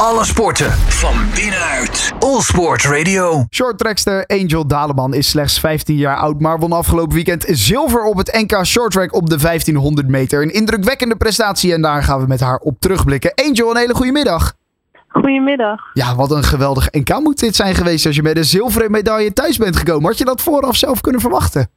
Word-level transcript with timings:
Alle 0.00 0.24
sporten 0.24 0.70
van 0.72 1.14
binnenuit. 1.34 2.12
All 2.18 2.40
Sport 2.40 2.84
Radio. 2.84 3.44
Shorttrackster 3.50 4.24
Angel 4.26 4.66
Daleman 4.66 5.14
is 5.14 5.28
slechts 5.28 5.60
15 5.60 5.96
jaar 5.96 6.16
oud, 6.16 6.40
maar 6.40 6.58
won 6.58 6.72
afgelopen 6.72 7.14
weekend 7.14 7.44
zilver 7.48 8.02
op 8.02 8.16
het 8.16 8.32
NK 8.32 8.64
Shorttrack 8.64 9.14
op 9.14 9.30
de 9.30 9.38
1500 9.38 10.08
meter. 10.08 10.42
Een 10.42 10.52
indrukwekkende 10.52 11.16
prestatie 11.16 11.72
en 11.72 11.82
daar 11.82 12.02
gaan 12.02 12.20
we 12.20 12.26
met 12.26 12.40
haar 12.40 12.58
op 12.58 12.76
terugblikken. 12.78 13.32
Angel, 13.34 13.70
een 13.70 13.76
hele 13.76 13.94
goede 13.94 14.12
middag. 14.12 14.54
Goedemiddag. 15.08 15.80
Ja, 15.92 16.14
wat 16.14 16.30
een 16.30 16.44
geweldig 16.44 16.90
NK 16.90 17.20
moet 17.20 17.40
dit 17.40 17.56
zijn 17.56 17.74
geweest 17.74 18.06
als 18.06 18.16
je 18.16 18.22
met 18.22 18.36
een 18.36 18.44
zilveren 18.44 18.90
medaille 18.90 19.32
thuis 19.32 19.56
bent 19.56 19.76
gekomen. 19.76 20.04
Had 20.04 20.18
je 20.18 20.24
dat 20.24 20.42
vooraf 20.42 20.76
zelf 20.76 21.00
kunnen 21.00 21.20
verwachten? 21.20 21.68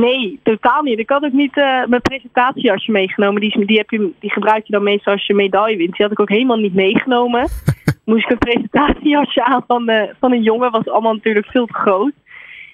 Nee, 0.00 0.40
totaal 0.42 0.82
niet. 0.82 0.98
Ik 0.98 1.10
had 1.10 1.24
ook 1.24 1.32
niet 1.32 1.56
uh, 1.56 1.86
mijn 1.86 2.02
presentatieasje 2.02 2.90
meegenomen. 2.90 3.40
Die, 3.40 3.66
die, 3.66 3.76
heb 3.76 3.90
je, 3.90 4.10
die 4.18 4.32
gebruik 4.32 4.66
je 4.66 4.72
dan 4.72 4.82
meestal 4.82 5.12
als 5.12 5.26
je 5.26 5.34
medaille 5.34 5.76
wint. 5.76 5.96
Die 5.96 6.02
had 6.02 6.12
ik 6.12 6.20
ook 6.20 6.28
helemaal 6.28 6.56
niet 6.56 6.74
meegenomen. 6.74 7.48
Moest 8.04 8.24
ik 8.24 8.30
een 8.30 8.38
presentatieasje 8.38 9.44
aan 9.44 9.64
van, 9.66 9.90
uh, 9.90 10.02
van 10.20 10.32
een 10.32 10.42
jongen. 10.42 10.70
Was 10.70 10.88
allemaal 10.88 11.12
natuurlijk 11.14 11.46
veel 11.46 11.66
te 11.66 11.72
groot. 11.72 12.12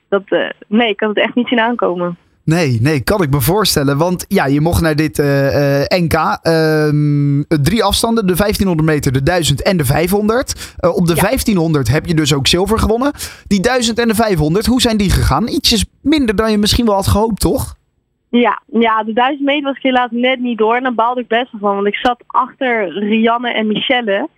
Dat, 0.09 0.23
uh, 0.29 0.49
nee, 0.67 0.89
ik 0.89 1.01
had 1.01 1.09
het 1.09 1.19
echt 1.19 1.35
niet 1.35 1.49
zien 1.49 1.61
aankomen. 1.61 2.17
Nee, 2.57 2.79
nee, 2.81 3.01
kan 3.05 3.23
ik 3.23 3.31
me 3.31 3.41
voorstellen. 3.41 3.99
Want 3.99 4.25
ja, 4.29 4.47
je 4.47 4.61
mocht 4.61 4.83
naar 4.83 4.97
dit 4.97 5.19
uh, 5.19 5.27
uh, 5.27 5.85
NK. 5.89 6.15
Uh, 6.15 7.59
drie 7.63 7.83
afstanden, 7.85 8.27
de 8.27 8.35
1500 8.35 8.89
meter, 8.89 9.13
de 9.13 9.23
1000 9.23 9.63
en 9.63 9.77
de 9.77 9.85
500. 9.85 10.75
Eh, 10.79 10.97
op 10.97 11.07
de 11.07 11.15
ja. 11.15 11.21
1500 11.21 11.89
heb 11.89 12.07
je 12.07 12.15
dus 12.15 12.35
ook 12.35 12.47
zilver 12.47 12.79
gewonnen. 12.79 13.13
Die 13.47 13.61
1000 13.61 13.99
en 13.99 14.09
de 14.09 14.15
500, 14.15 14.67
hoe 14.67 14.81
zijn 14.81 14.97
die 14.97 15.11
gegaan? 15.11 15.49
Ietsjes 15.49 15.85
minder 16.03 16.37
dan 16.37 16.51
je 16.51 16.59
misschien 16.59 16.87
wel 16.87 16.95
had 16.95 17.07
gehoopt, 17.07 17.41
toch? 17.41 17.75
Ja, 18.31 18.63
ja, 18.67 19.03
de 19.03 19.13
1000 19.13 19.45
meter 19.45 19.63
was 19.63 19.77
ik 19.77 19.83
helaas 19.83 20.11
net 20.11 20.41
niet 20.41 20.59
door. 20.59 20.77
En 20.77 20.83
daar 20.83 20.95
baalde 20.95 21.21
ik 21.21 21.29
best 21.29 21.53
wel 21.53 21.61
van. 21.61 21.75
Want 21.75 21.87
ik 21.87 21.97
zat 21.97 22.23
achter 22.27 22.99
Rianne 22.99 23.53
en 23.53 23.67
Michelle. 23.67 24.29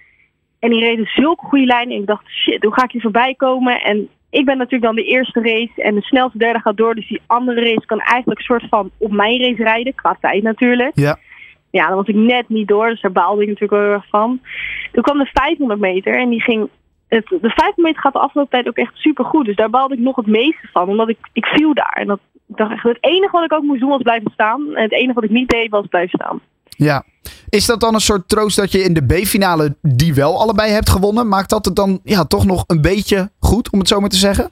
En 0.59 0.71
die 0.71 0.81
reden 0.81 1.07
zulke 1.07 1.47
goede 1.47 1.67
lijnen. 1.67 1.95
En 1.95 2.01
ik 2.01 2.07
dacht, 2.07 2.29
shit, 2.29 2.63
hoe 2.63 2.73
ga 2.73 2.85
ik 2.85 2.91
hier 2.91 3.01
voorbij 3.01 3.35
komen? 3.35 3.81
En 3.81 4.09
ik 4.33 4.45
ben 4.45 4.57
natuurlijk 4.57 4.83
dan 4.83 4.95
de 4.95 5.11
eerste 5.11 5.41
race 5.41 5.83
en 5.83 5.95
de 5.95 6.03
snelste 6.03 6.39
derde 6.39 6.61
gaat 6.61 6.77
door. 6.77 6.95
Dus 6.95 7.09
die 7.09 7.21
andere 7.27 7.61
race 7.61 7.87
kan 7.87 8.01
eigenlijk 8.01 8.39
een 8.39 8.45
soort 8.45 8.69
van 8.69 8.91
op 8.99 9.13
mijn 9.13 9.41
race 9.41 9.63
rijden, 9.63 9.95
qua 9.95 10.17
tijd 10.21 10.43
natuurlijk. 10.43 10.93
Ja. 10.95 11.19
Ja, 11.71 11.87
dan 11.87 11.97
was 11.97 12.07
ik 12.07 12.15
net 12.15 12.49
niet 12.49 12.69
door, 12.69 12.89
dus 12.89 13.01
daar 13.01 13.13
baalde 13.13 13.43
ik 13.43 13.49
natuurlijk 13.49 13.73
wel 13.73 13.83
heel 13.83 13.93
erg 13.93 14.09
van. 14.09 14.41
Toen 14.93 15.03
kwam 15.03 15.19
de 15.19 15.31
500 15.33 15.81
meter 15.81 16.19
en 16.19 16.29
die 16.29 16.43
ging... 16.43 16.69
Het, 17.09 17.27
de 17.29 17.39
500 17.39 17.77
meter 17.77 18.01
gaat 18.01 18.13
de 18.13 18.19
afgelopen 18.19 18.53
tijd 18.53 18.69
ook 18.69 18.77
echt 18.77 18.95
super 18.95 19.25
goed. 19.25 19.47
Dus 19.47 19.57
daar 19.57 19.71
baalde 19.71 19.95
ik 19.95 20.01
nog 20.01 20.17
het 20.17 20.27
meeste 20.27 20.69
van, 20.73 20.89
omdat 20.89 21.09
ik, 21.09 21.19
ik 21.33 21.45
viel 21.45 21.75
daar. 21.75 21.97
En 22.01 22.07
dat, 22.07 22.21
ik 22.49 22.57
dacht 22.57 22.73
echt, 22.73 22.83
het 22.83 22.99
enige 23.01 23.33
wat 23.33 23.45
ik 23.45 23.53
ook 23.53 23.63
moest 23.63 23.81
doen 23.81 23.89
was 23.89 24.03
blijven 24.03 24.31
staan. 24.31 24.75
En 24.75 24.83
het 24.83 24.93
enige 24.93 25.13
wat 25.13 25.25
ik 25.25 25.31
niet 25.31 25.49
deed 25.49 25.71
was 25.71 25.87
blijven 25.87 26.19
staan. 26.19 26.41
Ja. 26.69 27.05
Is 27.49 27.67
dat 27.67 27.81
dan 27.81 27.95
een 27.95 28.01
soort 28.01 28.29
troost 28.29 28.57
dat 28.57 28.73
je 28.73 28.79
in 28.79 28.95
de 28.95 29.07
B-finale 29.07 29.77
die 29.83 30.15
wel 30.15 30.41
allebei 30.41 30.71
hebt 30.71 30.91
gewonnen? 30.91 31.29
Maakt 31.29 31.51
dat 31.51 31.65
het 31.65 31.77
dan 31.77 32.01
ja, 32.05 32.25
toch 32.25 32.45
nog 32.47 32.65
een 32.67 32.81
beetje 32.81 33.31
goed, 33.53 33.71
om 33.71 33.79
het 33.79 33.89
zo 33.89 34.01
maar 34.01 34.09
te 34.09 34.17
zeggen? 34.17 34.51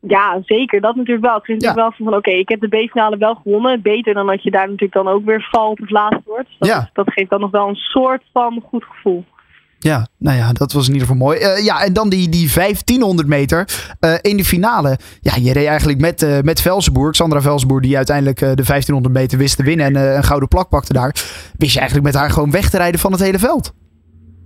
Ja, 0.00 0.40
zeker. 0.44 0.80
Dat 0.80 0.96
natuurlijk 0.96 1.26
wel. 1.26 1.36
Is 1.36 1.48
natuurlijk 1.48 1.76
ja. 1.76 1.82
wel 1.82 1.92
van, 1.96 2.06
oké, 2.06 2.16
okay, 2.16 2.34
ik 2.34 2.48
heb 2.48 2.60
de 2.60 2.68
B-finale 2.68 3.16
wel 3.16 3.34
gewonnen. 3.34 3.82
Beter 3.82 4.14
dan 4.14 4.26
dat 4.26 4.42
je 4.42 4.50
daar 4.50 4.66
natuurlijk 4.66 4.92
dan 4.92 5.08
ook 5.08 5.24
weer 5.24 5.48
valt 5.50 5.80
of 5.80 5.90
laatst 5.90 6.26
wordt. 6.26 6.48
Dus 6.48 6.58
dat, 6.58 6.68
ja. 6.68 6.90
dat 6.92 7.12
geeft 7.12 7.30
dan 7.30 7.40
nog 7.40 7.50
wel 7.50 7.68
een 7.68 7.74
soort 7.74 8.22
van 8.32 8.62
goed 8.68 8.84
gevoel. 8.84 9.24
Ja, 9.78 10.06
nou 10.18 10.36
ja, 10.36 10.52
dat 10.52 10.72
was 10.72 10.86
in 10.86 10.92
ieder 10.92 11.08
geval 11.08 11.22
mooi. 11.26 11.38
Uh, 11.40 11.64
ja, 11.64 11.84
en 11.84 11.92
dan 11.92 12.08
die, 12.08 12.28
die 12.28 12.52
1500 12.54 13.28
meter 13.28 13.68
uh, 14.00 14.14
in 14.20 14.36
de 14.36 14.44
finale. 14.44 14.98
Ja, 15.20 15.32
je 15.36 15.52
reed 15.52 15.66
eigenlijk 15.66 16.00
met, 16.00 16.22
uh, 16.22 16.40
met 16.40 16.60
Velsenboer, 16.60 17.14
Sandra 17.14 17.40
Velsenboer, 17.40 17.80
die 17.80 17.96
uiteindelijk 17.96 18.38
de 18.38 18.44
1500 18.44 19.14
meter 19.14 19.38
wist 19.38 19.56
te 19.56 19.62
winnen 19.62 19.86
en 19.86 20.16
een 20.16 20.24
gouden 20.24 20.48
plak 20.48 20.68
pakte 20.68 20.92
daar. 20.92 21.14
Wist 21.56 21.72
je 21.72 21.78
eigenlijk 21.78 22.12
met 22.12 22.22
haar 22.22 22.30
gewoon 22.30 22.50
weg 22.50 22.70
te 22.70 22.76
rijden 22.76 23.00
van 23.00 23.12
het 23.12 23.20
hele 23.20 23.38
veld? 23.38 23.72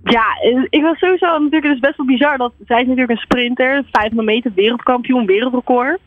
Ja, 0.09 0.25
ik 0.69 0.81
was 0.81 0.97
sowieso 0.97 1.25
natuurlijk, 1.25 1.63
het 1.63 1.73
is 1.73 1.79
best 1.79 1.97
wel 1.97 2.05
bizar 2.05 2.37
dat 2.37 2.53
zij 2.65 2.81
is 2.81 2.87
natuurlijk 2.87 3.11
een 3.11 3.25
sprinter, 3.25 3.83
500 3.91 4.27
meter 4.27 4.51
wereldkampioen, 4.55 5.25
wereldrecord. 5.25 5.99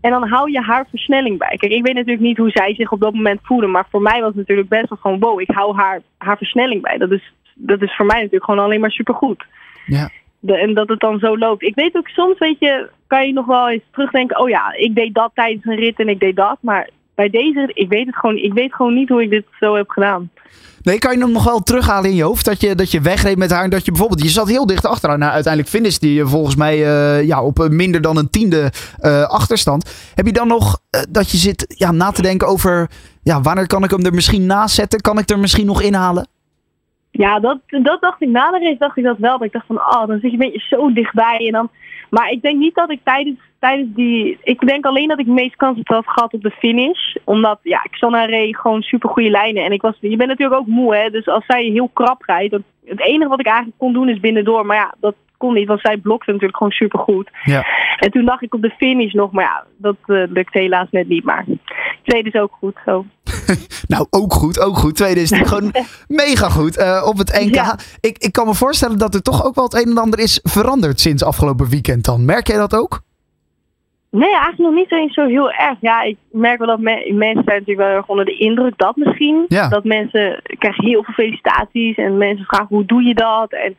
En 0.00 0.10
dan 0.10 0.28
hou 0.28 0.50
je 0.50 0.60
haar 0.60 0.86
versnelling 0.90 1.38
bij. 1.38 1.56
Kijk, 1.56 1.72
ik 1.72 1.86
weet 1.86 1.94
natuurlijk 1.94 2.26
niet 2.26 2.36
hoe 2.36 2.50
zij 2.50 2.74
zich 2.74 2.92
op 2.92 3.00
dat 3.00 3.14
moment 3.14 3.40
voelde, 3.42 3.66
maar 3.66 3.86
voor 3.90 4.02
mij 4.02 4.20
was 4.20 4.28
het 4.28 4.36
natuurlijk 4.36 4.68
best 4.68 4.88
wel 4.88 4.98
van 5.00 5.18
wow, 5.18 5.40
ik 5.40 5.50
hou 5.50 5.76
haar, 5.76 6.00
haar 6.18 6.36
versnelling 6.36 6.82
bij. 6.82 6.98
Dat 6.98 7.10
is 7.10 7.32
dat 7.54 7.82
is 7.82 7.96
voor 7.96 8.06
mij 8.06 8.16
natuurlijk 8.16 8.44
gewoon 8.44 8.64
alleen 8.64 8.80
maar 8.80 8.90
supergoed. 8.90 9.44
Ja. 9.86 10.10
De, 10.40 10.56
en 10.56 10.74
dat 10.74 10.88
het 10.88 11.00
dan 11.00 11.18
zo 11.18 11.38
loopt. 11.38 11.62
Ik 11.62 11.74
weet 11.74 11.96
ook 11.96 12.08
soms, 12.08 12.38
weet 12.38 12.58
je, 12.58 12.90
kan 13.06 13.26
je 13.26 13.32
nog 13.32 13.46
wel 13.46 13.70
eens 13.70 13.82
terugdenken. 13.90 14.40
Oh 14.40 14.48
ja, 14.48 14.72
ik 14.72 14.94
deed 14.94 15.14
dat 15.14 15.30
tijdens 15.34 15.64
een 15.64 15.76
rit 15.76 15.98
en 15.98 16.08
ik 16.08 16.20
deed 16.20 16.36
dat. 16.36 16.58
Maar 16.60 16.88
bij 17.14 17.30
deze, 17.30 17.70
ik 17.74 17.88
weet 17.88 18.06
het 18.06 18.16
gewoon, 18.16 18.36
ik 18.36 18.52
weet 18.52 18.74
gewoon 18.74 18.94
niet 18.94 19.08
hoe 19.08 19.22
ik 19.22 19.30
dit 19.30 19.44
zo 19.60 19.76
heb 19.76 19.90
gedaan. 19.90 20.30
Nee, 20.82 20.98
kan 20.98 21.12
je 21.12 21.22
hem 21.22 21.32
nog 21.32 21.44
wel 21.44 21.62
terughalen 21.62 22.10
in 22.10 22.16
je 22.16 22.22
hoofd? 22.22 22.44
Dat 22.44 22.60
je, 22.60 22.74
dat 22.74 22.90
je 22.90 23.00
wegreed 23.00 23.36
met 23.36 23.50
haar 23.50 23.64
en 23.64 23.70
dat 23.70 23.84
je 23.84 23.90
bijvoorbeeld... 23.90 24.22
Je 24.22 24.28
zat 24.28 24.48
heel 24.48 24.66
dicht 24.66 24.86
achter 24.86 25.08
haar. 25.08 25.18
Nou, 25.18 25.32
uiteindelijk 25.32 25.74
finish 25.74 25.96
die 25.96 26.14
je 26.14 26.26
volgens 26.26 26.56
mij 26.56 26.78
uh, 26.78 27.26
ja, 27.26 27.42
op 27.42 27.68
minder 27.70 28.00
dan 28.00 28.16
een 28.16 28.30
tiende 28.30 28.72
achterstand. 29.28 29.90
Heb 30.14 30.26
je 30.26 30.32
dan 30.32 30.48
nog 30.48 30.78
dat 31.10 31.30
je 31.30 31.36
zit 31.36 31.74
ja, 31.78 31.92
na 31.92 32.10
te 32.10 32.22
denken 32.22 32.48
over... 32.48 32.90
Ja, 33.22 33.40
wanneer 33.40 33.66
kan 33.66 33.84
ik 33.84 33.90
hem 33.90 34.04
er 34.04 34.14
misschien 34.14 34.46
naast 34.46 34.74
zetten? 34.74 35.00
Kan 35.00 35.18
ik 35.18 35.30
er 35.30 35.38
misschien 35.38 35.66
nog 35.66 35.82
inhalen? 35.82 36.28
Ja, 37.16 37.40
dat, 37.40 37.58
dat 37.66 38.00
dacht 38.00 38.22
ik 38.22 38.28
na 38.28 38.50
de 38.50 38.58
race, 38.58 38.78
dacht 38.78 38.96
ik 38.96 39.04
dat 39.04 39.18
wel. 39.18 39.38
Dat 39.38 39.46
ik 39.46 39.52
dacht 39.52 39.66
van, 39.66 39.78
oh, 39.78 40.06
dan 40.06 40.18
zit 40.20 40.30
je 40.30 40.30
een 40.30 40.50
beetje 40.50 40.76
zo 40.76 40.92
dichtbij. 40.92 41.46
En 41.46 41.52
dan, 41.52 41.68
maar 42.10 42.30
ik 42.30 42.42
denk 42.42 42.58
niet 42.58 42.74
dat 42.74 42.90
ik 42.90 43.00
tijdens, 43.04 43.38
tijdens 43.58 43.88
die... 43.94 44.38
Ik 44.42 44.66
denk 44.66 44.86
alleen 44.86 45.08
dat 45.08 45.18
ik 45.18 45.26
de 45.26 45.32
meeste 45.32 45.56
kansen 45.56 45.82
had 45.84 46.06
gehad 46.06 46.32
op 46.32 46.42
de 46.42 46.50
finish. 46.50 47.14
Omdat, 47.24 47.58
ja, 47.62 47.80
ik 47.84 47.96
zat 47.96 48.10
naar 48.10 48.28
reed 48.28 48.56
gewoon 48.56 48.82
super 48.82 49.08
goede 49.08 49.30
lijnen. 49.30 49.64
En 49.64 49.72
ik 49.72 49.82
was, 49.82 49.96
je 50.00 50.16
bent 50.16 50.28
natuurlijk 50.28 50.60
ook 50.60 50.66
moe, 50.66 50.96
hè. 50.96 51.10
Dus 51.10 51.26
als 51.26 51.44
zij 51.46 51.64
heel 51.64 51.90
krap 51.92 52.22
rijdt... 52.22 52.56
Het 52.84 53.00
enige 53.00 53.28
wat 53.28 53.40
ik 53.40 53.46
eigenlijk 53.46 53.78
kon 53.78 53.92
doen 53.92 54.08
is 54.08 54.20
binnendoor. 54.20 54.66
Maar 54.66 54.76
ja, 54.76 54.94
dat 55.00 55.14
kon 55.36 55.54
niet, 55.54 55.68
want 55.68 55.80
zij 55.80 55.96
blokte 55.96 56.30
natuurlijk 56.30 56.56
gewoon 56.56 56.72
super 56.72 56.98
goed. 56.98 57.30
Ja. 57.42 57.64
En 57.98 58.10
toen 58.10 58.24
dacht 58.24 58.42
ik 58.42 58.54
op 58.54 58.62
de 58.62 58.70
finish 58.70 59.12
nog, 59.12 59.32
maar 59.32 59.44
ja, 59.44 59.64
dat 59.76 59.96
uh, 60.06 60.24
lukt 60.28 60.54
helaas 60.54 60.88
net 60.90 61.08
niet. 61.08 61.24
Maar 61.24 61.44
tweede 62.02 62.28
is 62.28 62.40
ook 62.40 62.52
goed, 62.52 62.76
zo. 62.84 63.04
nou, 63.94 64.06
ook 64.10 64.32
goed, 64.32 64.60
ook 64.60 64.76
goed. 64.76 64.96
Tweede 64.96 65.20
is 65.20 65.32
gewoon 65.32 65.72
mega 66.08 66.48
goed 66.48 66.78
uh, 66.78 67.04
op 67.06 67.18
het 67.18 67.40
NK. 67.44 67.54
Ja. 67.54 67.78
Ik, 68.00 68.18
ik 68.18 68.32
kan 68.32 68.46
me 68.46 68.54
voorstellen 68.54 68.98
dat 68.98 69.14
er 69.14 69.22
toch 69.22 69.44
ook 69.44 69.54
wel 69.54 69.64
het 69.64 69.74
een 69.74 69.90
en 69.90 69.98
ander 69.98 70.18
is 70.18 70.40
veranderd 70.42 71.00
sinds 71.00 71.24
afgelopen 71.24 71.68
weekend 71.68 72.04
dan. 72.04 72.24
Merk 72.24 72.46
jij 72.46 72.56
dat 72.56 72.76
ook? 72.76 73.02
Nee, 74.10 74.30
eigenlijk 74.30 74.58
nog 74.58 74.74
niet 74.74 74.92
eens 74.92 75.14
zo 75.14 75.26
heel 75.26 75.50
erg. 75.50 75.76
Ja, 75.80 76.02
ik 76.02 76.16
merk 76.30 76.58
wel 76.58 76.68
dat 76.68 76.78
me 76.78 77.12
mensen 77.12 77.44
zijn 77.44 77.58
natuurlijk 77.58 77.88
wel 77.88 77.96
erg 77.96 78.06
onder 78.06 78.24
de 78.24 78.36
indruk. 78.36 78.78
Dat 78.78 78.96
misschien. 78.96 79.44
Ja. 79.48 79.68
Dat 79.68 79.84
mensen 79.84 80.42
krijgen 80.58 80.84
heel 80.84 81.02
veel 81.04 81.14
felicitaties. 81.14 81.96
En 81.96 82.16
mensen 82.16 82.44
vragen 82.44 82.66
hoe 82.68 82.84
doe 82.84 83.02
je 83.02 83.14
dat? 83.14 83.52
En, 83.52 83.76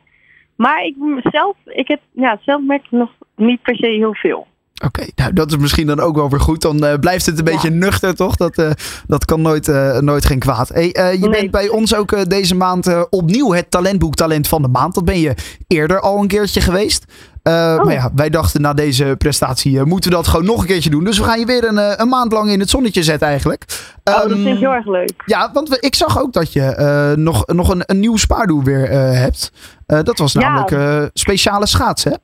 maar 0.56 0.84
ik 0.84 0.94
zelf, 1.22 1.56
ik 1.64 1.88
heb, 1.88 2.00
ja, 2.12 2.38
zelf 2.40 2.62
merk 2.62 2.84
ik 2.84 2.90
nog 2.90 3.10
niet 3.36 3.62
per 3.62 3.76
se 3.76 3.86
heel 3.86 4.14
veel. 4.14 4.46
Oké, 4.84 4.86
okay, 4.86 5.12
nou 5.14 5.32
dat 5.32 5.50
is 5.50 5.56
misschien 5.56 5.86
dan 5.86 6.00
ook 6.00 6.16
wel 6.16 6.30
weer 6.30 6.40
goed. 6.40 6.62
Dan 6.62 6.84
uh, 6.84 6.94
blijft 7.00 7.26
het 7.26 7.38
een 7.38 7.44
ja. 7.44 7.52
beetje 7.52 7.70
nuchter, 7.70 8.14
toch? 8.14 8.36
Dat, 8.36 8.58
uh, 8.58 8.70
dat 9.06 9.24
kan 9.24 9.42
nooit, 9.42 9.68
uh, 9.68 9.98
nooit 9.98 10.24
geen 10.24 10.38
kwaad. 10.38 10.68
Hey, 10.68 10.86
je 10.86 11.16
nee. 11.18 11.30
bent 11.30 11.50
bij 11.50 11.68
ons 11.68 11.94
ook 11.94 12.30
deze 12.30 12.54
maand 12.54 13.08
opnieuw 13.10 13.52
het 13.52 13.70
talentboek 13.70 14.14
Talent 14.14 14.48
van 14.48 14.62
de 14.62 14.68
Maand. 14.68 14.94
Dat 14.94 15.04
ben 15.04 15.20
je 15.20 15.34
eerder 15.66 16.00
al 16.00 16.20
een 16.20 16.28
keertje 16.28 16.60
geweest. 16.60 17.04
Oh. 17.42 17.84
Maar 17.84 17.92
ja, 17.92 18.10
wij 18.14 18.30
dachten 18.30 18.60
na 18.60 18.74
deze 18.74 19.14
prestatie 19.18 19.84
moeten 19.84 20.10
we 20.10 20.16
dat 20.16 20.26
gewoon 20.26 20.44
nog 20.44 20.60
een 20.60 20.66
keertje 20.66 20.90
doen. 20.90 21.04
Dus 21.04 21.18
we 21.18 21.24
gaan 21.24 21.38
je 21.38 21.46
weer 21.46 21.64
een, 21.64 22.00
een 22.00 22.08
maand 22.08 22.32
lang 22.32 22.50
in 22.50 22.60
het 22.60 22.70
zonnetje 22.70 23.02
zetten 23.02 23.28
eigenlijk. 23.28 23.64
Oh, 24.04 24.14
dat 24.14 24.30
vind 24.30 24.46
ik 24.46 24.58
heel 24.58 24.72
erg 24.72 24.86
leuk. 24.86 25.22
Ja, 25.26 25.50
want 25.52 25.68
we, 25.68 25.76
ik 25.80 25.94
zag 25.94 26.20
ook 26.20 26.32
dat 26.32 26.52
je 26.52 27.14
nog, 27.16 27.46
nog 27.46 27.68
een, 27.68 27.82
een 27.86 28.00
nieuw 28.00 28.16
spaardoel 28.16 28.62
weer 28.62 28.90
hebt. 28.90 29.52
dat 29.86 30.18
was 30.18 30.34
namelijk 30.34 30.70
ja. 30.70 31.10
speciale 31.12 31.66
schaatsen, 31.66 32.10
hè? 32.10 32.16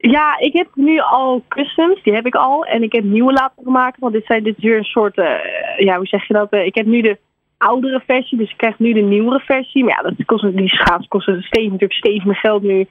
Ja, 0.00 0.38
ik 0.38 0.52
heb 0.52 0.68
nu 0.74 0.98
al 0.98 1.44
customs, 1.48 2.02
die 2.02 2.14
heb 2.14 2.26
ik 2.26 2.34
al. 2.34 2.64
En 2.64 2.82
ik 2.82 2.92
heb 2.92 3.04
nieuwe 3.04 3.32
laten 3.32 3.72
maken, 3.72 4.00
want 4.00 4.12
dit 4.12 4.26
zijn 4.26 4.42
dit 4.42 4.56
is 4.56 4.64
weer 4.64 4.78
een 4.78 4.84
soort, 4.84 5.16
uh, 5.16 5.34
ja, 5.78 5.96
hoe 5.96 6.06
zeg 6.06 6.26
je 6.26 6.34
dat? 6.34 6.52
Uh, 6.52 6.64
ik 6.64 6.74
heb 6.74 6.86
nu 6.86 7.00
de 7.00 7.18
oudere 7.56 8.02
versie, 8.06 8.38
dus 8.38 8.50
ik 8.50 8.56
krijg 8.56 8.78
nu 8.78 8.92
de 8.92 9.00
nieuwere 9.00 9.40
versie. 9.40 9.84
Maar 9.84 10.02
ja, 10.02 10.10
dat 10.10 10.26
kost, 10.26 10.56
die 10.56 10.68
schaats 10.68 11.08
kosten 11.08 11.42
steeds, 11.42 11.64
natuurlijk 11.64 11.92
steeds 11.92 12.24
meer 12.24 12.36
geld 12.36 12.62
nu. 12.62 12.86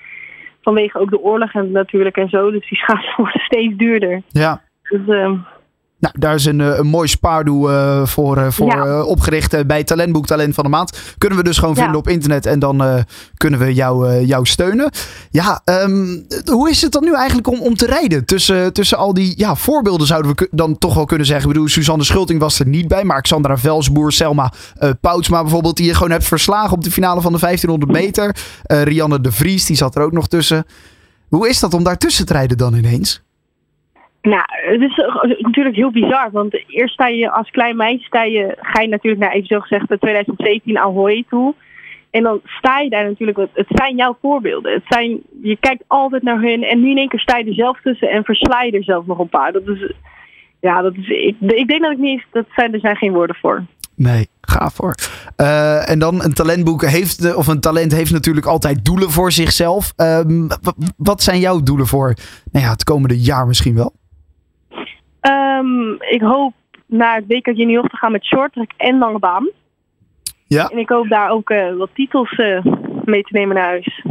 Vanwege 0.62 1.00
ook 1.00 1.10
de 1.10 1.20
oorlog 1.20 1.54
en 1.54 1.72
natuurlijk 1.72 2.18
en 2.18 2.30
zo. 2.30 2.52
Dus 2.52 2.70
die 2.70 2.78
schaats 2.78 3.16
worden 3.18 3.42
steeds 3.42 3.78
duurder. 3.78 4.22
Ja. 4.28 4.62
Dus, 4.84 5.08
uh, 5.08 5.32
nou, 6.00 6.16
daar 6.20 6.36
is 6.36 6.46
een, 6.46 6.60
een 6.60 6.88
mooi 6.88 7.08
spaardoel 7.08 7.72
uh, 7.72 8.06
voor, 8.06 8.38
uh, 8.38 8.48
voor 8.50 8.68
ja. 8.68 8.86
uh, 8.86 9.08
opgericht 9.08 9.68
bij 9.68 9.84
Talentboek 9.84 10.26
Talent 10.26 10.56
van 10.56 10.64
de 10.64 10.70
Maand. 10.70 11.00
Kunnen 11.18 11.38
we 11.38 11.44
dus 11.44 11.58
gewoon 11.58 11.76
vinden 11.76 11.96
op 11.96 12.08
internet 12.08 12.46
en 12.46 12.60
dan 12.60 13.06
kunnen 13.38 13.60
we 13.60 13.74
jou, 13.74 14.24
jou 14.26 14.46
steunen. 14.46 14.92
Ja, 15.30 15.62
um, 15.66 16.26
hoe 16.46 16.70
is 16.70 16.82
het 16.82 16.92
dan 16.92 17.04
nu 17.04 17.16
eigenlijk 17.16 17.48
om, 17.48 17.62
om 17.62 17.76
te 17.76 17.86
rijden? 17.86 18.26
Tussen, 18.26 18.74
tussen 18.74 18.98
al 18.98 19.14
die 19.14 19.34
ja, 19.38 19.56
voorbeelden 19.56 20.08
zouden 20.08 20.36
we 20.36 20.48
dan 20.52 20.78
toch 20.78 20.94
wel 20.94 21.06
kunnen 21.06 21.28
zeggen. 21.28 21.48
Ik 21.48 21.54
bedoel, 21.54 21.70
Suzanne 21.70 22.04
Schulting 22.04 22.40
was 22.40 22.60
er 22.60 22.68
niet 22.68 22.88
bij, 22.88 23.04
maar 23.04 23.22
Xandra 23.22 23.58
Velsboer, 23.58 24.12
Selma 24.12 24.54
Poutsma 25.02 25.42
bijvoorbeeld, 25.42 25.78
die 25.78 25.86
je 25.86 25.94
gewoon 25.94 26.12
hebt 26.12 26.26
verslagen 26.26 26.72
op 26.72 26.84
de 26.84 26.92
finale 26.92 27.22
van 27.22 27.32
de 27.32 27.40
1500 27.40 27.92
meter. 27.92 28.36
Rianne 28.64 29.22
de 29.22 29.32
Vries, 29.32 29.66
die 29.66 29.76
zat 29.76 29.96
er 29.96 30.02
ook 30.02 30.12
nog 30.12 30.28
tussen. 30.28 30.66
Hoe 31.28 31.50
is 31.50 31.60
dat 31.60 31.74
om 31.74 31.84
daar 31.84 31.98
tussen 31.98 32.26
te 32.26 32.34
rijden 32.34 32.58
dan 32.58 32.74
ineens? 32.74 33.26
Nou, 34.30 34.44
het 34.48 34.82
is 34.82 34.96
natuurlijk 35.40 35.76
heel 35.76 35.92
bizar. 35.92 36.32
Want 36.32 36.64
eerst 36.68 36.94
sta 36.94 37.08
je 37.08 37.32
als 37.32 37.50
klein 37.50 37.76
meisje, 37.76 38.06
sta 38.06 38.24
je, 38.24 38.58
ga 38.60 38.82
je 38.82 38.88
natuurlijk 38.88 39.24
naar 39.24 39.32
even 39.32 39.48
zo 39.48 39.60
gezegd 39.60 39.86
2017 39.86 40.78
Ahoy 40.78 41.26
toe. 41.30 41.54
En 42.10 42.24
dan 42.24 42.42
sta 42.44 42.80
je 42.80 42.90
daar 42.90 43.06
natuurlijk, 43.06 43.38
het 43.54 43.68
zijn 43.70 43.96
jouw 43.96 44.18
voorbeelden. 44.22 44.74
Het 44.74 44.84
zijn, 44.88 45.20
je 45.42 45.58
kijkt 45.60 45.84
altijd 45.88 46.24
naar 46.24 46.42
hun 46.42 46.64
en 46.64 46.82
nu 46.82 46.90
in 46.90 46.98
één 46.98 47.10
keer 47.10 47.20
sta 47.20 47.38
je 47.38 47.46
er 47.46 47.54
zelf 47.54 47.82
tussen 47.82 48.10
en 48.10 48.24
versla 48.24 48.62
je 48.62 48.72
er 48.72 48.84
zelf 48.84 49.06
nog 49.06 49.20
een 49.20 49.30
paar. 49.30 49.52
Dat 49.52 49.68
is, 49.68 49.92
ja, 50.60 50.82
dat 50.82 50.94
is, 50.96 51.08
ik, 51.08 51.36
ik 51.40 51.68
denk 51.68 51.82
dat 51.82 51.92
ik 51.92 51.98
niet, 51.98 52.24
dat 52.32 52.46
zijn, 52.56 52.74
er 52.74 52.80
zijn 52.80 52.96
geen 52.96 53.14
woorden 53.14 53.36
voor. 53.36 53.64
Nee, 53.96 54.28
gaaf 54.42 54.74
voor. 54.74 54.96
Uh, 55.38 55.90
en 55.90 56.00
dan 56.00 56.24
een 56.24 56.34
talentboek 56.34 56.86
heeft, 56.86 57.36
of 57.36 57.48
een 57.48 57.60
talent 57.60 57.92
heeft 57.92 58.12
natuurlijk 58.12 58.46
altijd 58.46 58.86
doelen 58.86 59.12
voor 59.12 59.32
zichzelf. 59.32 59.94
Um, 59.98 60.48
wat 60.98 61.24
zijn 61.24 61.40
jouw 61.40 61.64
doelen 61.64 61.88
voor 61.88 62.14
nou 62.52 62.66
ja, 62.66 62.72
het 62.72 62.84
komende 62.84 63.20
jaar 63.20 63.48
misschien 63.48 63.76
wel? 63.76 63.97
Um, 65.30 66.02
ik 66.02 66.22
hoop 66.22 66.54
naar 66.86 67.16
het 67.16 67.26
WK 67.28 67.46
Junior 67.56 67.90
te 67.90 67.98
gaan 67.98 68.12
met 68.12 68.26
shorttrack 68.26 68.72
en 68.78 68.98
lange 68.98 69.20
baan. 69.20 69.50
Ja. 70.48 70.68
En 70.70 70.78
ik 70.78 70.90
hoop 70.90 71.08
daar 71.10 71.30
ook 71.30 71.50
uh, 71.50 71.76
wat 71.78 71.90
titels 71.94 72.32
uh, 72.38 72.66
mee 73.06 73.22
te 73.22 73.30
nemen 73.34 73.56
naar 73.56 73.66
huis. 73.66 74.04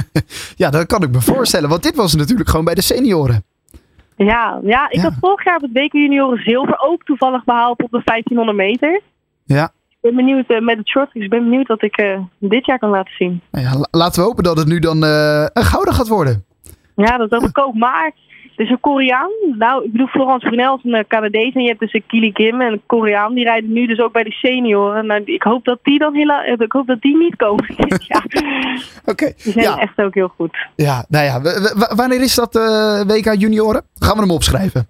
ja, 0.62 0.70
dat 0.70 0.86
kan 0.86 1.02
ik 1.02 1.10
me 1.10 1.20
voorstellen. 1.20 1.68
Want 1.68 1.82
dit 1.82 1.96
was 1.96 2.14
natuurlijk 2.14 2.48
gewoon 2.48 2.64
bij 2.64 2.74
de 2.74 2.82
senioren. 2.82 3.44
Ja, 4.16 4.60
ja 4.62 4.86
ik 4.90 4.96
Ja. 4.96 5.02
had 5.02 5.14
vorig 5.20 5.44
jaar 5.44 5.56
op 5.56 5.62
het 5.62 5.72
WK 5.72 5.92
Junioren 5.92 6.42
zilver 6.42 6.78
ook 6.80 7.04
toevallig 7.04 7.44
behaald 7.44 7.82
op 7.82 7.90
de 7.90 8.00
1500 8.04 8.56
meter. 8.56 9.00
Ja. 9.44 9.64
Ik 9.90 9.98
ben 10.00 10.16
benieuwd 10.16 10.46
eh, 10.50 10.60
met 10.60 10.76
het 10.76 10.88
short. 10.88 11.12
Dus 11.12 11.22
ik 11.24 11.30
ben 11.30 11.42
benieuwd 11.44 11.68
wat 11.68 11.82
ik 11.82 11.96
eh, 11.96 12.18
dit 12.38 12.66
jaar 12.66 12.78
kan 12.78 12.90
laten 12.90 13.14
zien. 13.18 13.40
Nou 13.50 13.64
ja, 13.66 13.74
la- 13.78 13.88
laten 13.90 14.20
we 14.22 14.26
hopen 14.28 14.44
dat 14.44 14.58
het 14.58 14.66
nu 14.68 14.78
dan 14.78 15.04
eh, 15.04 15.46
een 15.52 15.64
gouden 15.64 15.94
gaat 15.94 16.08
worden. 16.08 16.44
Ja, 16.96 17.16
dat 17.16 17.30
hoop 17.30 17.42
ik 17.42 17.58
ook. 17.58 17.74
Maar 17.74 18.12
is 18.58 18.70
een 18.70 18.80
Koreaan. 18.80 19.30
Nou, 19.58 19.84
ik 19.84 19.92
bedoel 19.92 20.06
Florence 20.06 20.46
Brunel 20.46 20.76
is 20.76 20.84
een 20.84 20.94
eh, 20.94 21.04
Canadees. 21.08 21.52
En 21.54 21.60
je 21.62 21.68
hebt 21.68 21.80
dus 21.80 21.92
een 21.92 22.04
Kili 22.06 22.32
Kim 22.32 22.60
en 22.60 22.72
een 22.72 22.82
Koreaan. 22.86 23.34
Die 23.34 23.44
rijden 23.44 23.72
nu 23.72 23.86
dus 23.86 23.98
ook 24.00 24.12
bij 24.12 24.22
de 24.22 24.30
senioren. 24.30 25.06
Nou, 25.06 25.22
ik 25.24 25.42
hoop 25.42 25.64
dat 25.64 25.78
die 25.82 25.98
dan 25.98 26.14
hela- 26.14 26.44
eh, 26.44 26.54
ik 26.58 26.72
hoop 26.72 26.86
dat 26.86 27.00
die 27.00 27.16
niet 27.16 27.36
komen. 27.36 27.64
ja, 28.08 28.22
Oké. 29.12 29.32
die 29.42 29.52
zijn 29.52 29.64
Ja, 29.64 29.78
echt 29.78 29.98
ook 30.02 30.14
heel 30.14 30.28
goed. 30.36 30.56
ja, 30.76 31.04
nou 31.08 31.24
ja. 31.24 31.40
wanneer 31.96 32.20
is 32.22 32.34
dat 32.34 32.56
eh, 32.56 33.00
WK 33.06 33.34
junioren? 33.40 33.82
Gaan 33.94 34.14
we 34.14 34.20
hem 34.20 34.30
opschrijven? 34.30 34.88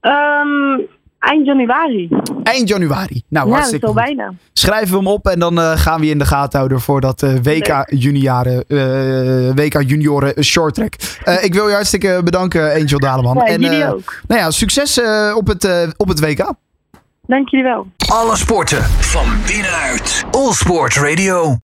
Ehm, 0.00 0.80
eind 1.18 1.46
januari. 1.46 2.08
Eind 2.42 2.68
januari. 2.68 3.22
Nou, 3.28 3.46
ja, 3.46 3.52
is 3.52 3.58
hartstikke 3.58 3.86
goed. 3.86 3.94
bijna. 3.94 4.32
Schrijven 4.52 4.90
we 4.90 4.96
hem 4.96 5.06
op 5.06 5.26
en 5.26 5.38
dan 5.38 5.60
eh, 5.60 5.72
gaan 5.76 6.00
we 6.00 6.06
je 6.06 6.12
in 6.12 6.18
de 6.18 6.24
gaten 6.24 6.58
houden 6.58 6.80
voor 6.80 7.00
dat 7.00 7.22
eh, 7.22 7.34
WK, 7.42 7.84
junioren, 7.86 8.64
eh, 8.68 9.54
WK 9.64 9.82
junioren 9.88 10.44
short 10.44 10.74
track. 10.74 10.94
Eh, 11.24 11.44
ik 11.44 11.54
wil 11.54 11.68
je 11.68 11.74
hartstikke 11.74 12.20
bedanken, 12.24 12.72
Angel 12.74 12.98
Daleman. 12.98 13.36
Ja, 13.36 13.44
en 13.44 13.60
jullie 13.60 13.82
eh, 13.82 13.90
ook. 13.92 14.14
nou 14.26 14.40
ja, 14.40 14.50
succes 14.50 15.00
eh, 15.00 15.32
op, 15.36 15.46
het, 15.46 15.64
eh, 15.64 15.88
op 15.96 16.08
het 16.08 16.20
WK. 16.20 16.52
Dank 17.26 17.48
jullie 17.48 17.66
wel. 17.66 17.86
Alle 18.08 18.36
sporten 18.36 18.82
van 18.84 19.26
binnenuit. 19.46 20.24
All 20.30 20.52
Sport 20.52 20.94
Radio. 20.96 21.58